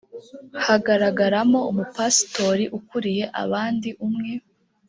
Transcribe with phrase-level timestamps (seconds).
[0.65, 4.31] hagaragaramo umupasitori ukuriye abandi umwe